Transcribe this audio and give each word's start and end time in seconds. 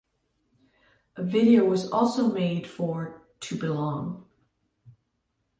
A 1.15 1.21
video 1.21 1.63
was 1.63 1.91
also 1.91 2.31
made 2.33 2.65
for 2.65 3.21
"To 3.41 3.55
Belong". 3.55 4.25